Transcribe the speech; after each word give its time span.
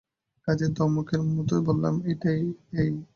কাজেই 0.47 0.71
ধমকের 0.77 1.21
মতো 1.29 1.55
বললাম, 1.67 1.95
এ্যাই, 2.11 2.39
এ্যাই। 2.71 2.89